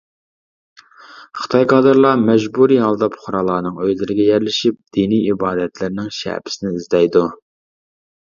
[1.41, 7.25] خىتاي كادىرلار مەجبۇرىي ھالدا پۇقرالارنىڭ ئۆيلىرىگە يەرلىشىپ، دىنى ئىبادەتلەرنىڭ شەپىسىنى ئىزدەيدۇ.